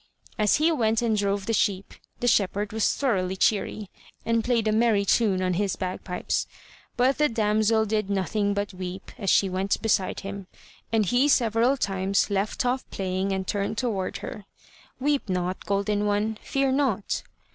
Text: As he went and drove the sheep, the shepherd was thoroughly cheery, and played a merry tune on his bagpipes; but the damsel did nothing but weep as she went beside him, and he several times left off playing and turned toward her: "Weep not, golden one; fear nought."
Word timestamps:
As 0.39 0.55
he 0.55 0.71
went 0.71 1.03
and 1.03 1.15
drove 1.15 1.45
the 1.45 1.53
sheep, 1.53 1.93
the 2.21 2.27
shepherd 2.27 2.73
was 2.73 2.91
thoroughly 2.91 3.35
cheery, 3.35 3.91
and 4.25 4.43
played 4.43 4.67
a 4.67 4.71
merry 4.71 5.05
tune 5.05 5.43
on 5.43 5.53
his 5.53 5.75
bagpipes; 5.75 6.47
but 6.97 7.19
the 7.19 7.29
damsel 7.29 7.85
did 7.85 8.09
nothing 8.09 8.55
but 8.55 8.73
weep 8.73 9.11
as 9.19 9.29
she 9.29 9.47
went 9.47 9.79
beside 9.79 10.21
him, 10.21 10.47
and 10.91 11.05
he 11.05 11.27
several 11.27 11.77
times 11.77 12.31
left 12.31 12.65
off 12.65 12.89
playing 12.89 13.31
and 13.31 13.45
turned 13.45 13.77
toward 13.77 14.17
her: 14.25 14.45
"Weep 14.99 15.29
not, 15.29 15.67
golden 15.67 16.07
one; 16.07 16.39
fear 16.41 16.71
nought." 16.71 17.21